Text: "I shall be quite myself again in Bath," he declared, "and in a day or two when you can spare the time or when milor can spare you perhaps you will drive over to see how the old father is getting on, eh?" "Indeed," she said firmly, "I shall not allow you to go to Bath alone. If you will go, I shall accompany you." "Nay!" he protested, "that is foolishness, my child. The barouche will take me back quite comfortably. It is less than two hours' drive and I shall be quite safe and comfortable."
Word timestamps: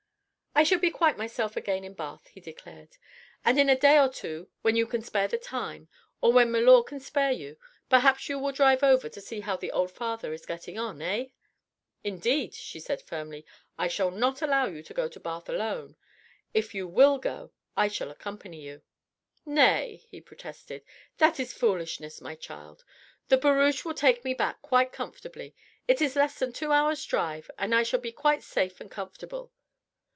"I 0.53 0.63
shall 0.63 0.79
be 0.79 0.91
quite 0.91 1.17
myself 1.17 1.55
again 1.55 1.85
in 1.85 1.93
Bath," 1.93 2.27
he 2.27 2.41
declared, 2.41 2.97
"and 3.45 3.57
in 3.57 3.69
a 3.69 3.75
day 3.79 3.97
or 3.97 4.09
two 4.09 4.49
when 4.61 4.75
you 4.75 4.85
can 4.85 5.01
spare 5.01 5.27
the 5.29 5.37
time 5.37 5.87
or 6.19 6.31
when 6.33 6.51
milor 6.51 6.83
can 6.83 6.99
spare 6.99 7.31
you 7.31 7.57
perhaps 7.89 8.27
you 8.29 8.37
will 8.37 8.51
drive 8.51 8.83
over 8.83 9.07
to 9.09 9.21
see 9.21 9.39
how 9.39 9.55
the 9.55 9.71
old 9.71 9.91
father 9.91 10.33
is 10.33 10.45
getting 10.45 10.77
on, 10.77 11.01
eh?" 11.01 11.27
"Indeed," 12.03 12.53
she 12.53 12.79
said 12.81 13.01
firmly, 13.01 13.43
"I 13.77 13.87
shall 13.87 14.11
not 14.11 14.41
allow 14.43 14.65
you 14.65 14.83
to 14.83 14.93
go 14.93 15.07
to 15.07 15.19
Bath 15.21 15.47
alone. 15.49 15.95
If 16.53 16.75
you 16.75 16.85
will 16.87 17.17
go, 17.17 17.53
I 17.77 17.87
shall 17.87 18.11
accompany 18.11 18.59
you." 18.61 18.81
"Nay!" 19.45 20.03
he 20.09 20.19
protested, 20.21 20.83
"that 21.17 21.39
is 21.39 21.53
foolishness, 21.53 22.19
my 22.21 22.35
child. 22.35 22.83
The 23.29 23.37
barouche 23.37 23.83
will 23.85 23.95
take 23.95 24.23
me 24.25 24.33
back 24.35 24.61
quite 24.61 24.91
comfortably. 24.91 25.55
It 25.87 26.01
is 26.01 26.17
less 26.17 26.37
than 26.37 26.51
two 26.53 26.71
hours' 26.73 27.05
drive 27.05 27.49
and 27.57 27.73
I 27.73 27.81
shall 27.83 28.01
be 28.01 28.11
quite 28.11 28.43
safe 28.43 28.79
and 28.81 28.91
comfortable." 28.91 29.51